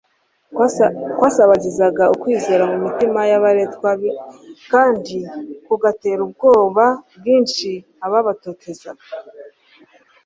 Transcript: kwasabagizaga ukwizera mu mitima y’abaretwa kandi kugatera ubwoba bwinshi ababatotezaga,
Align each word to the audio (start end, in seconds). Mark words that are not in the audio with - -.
kwasabagizaga 1.17 2.03
ukwizera 2.13 2.63
mu 2.71 2.77
mitima 2.85 3.19
y’abaretwa 3.31 3.89
kandi 4.71 5.17
kugatera 5.65 6.19
ubwoba 6.27 6.85
bwinshi 7.17 7.69
ababatotezaga, 8.05 9.03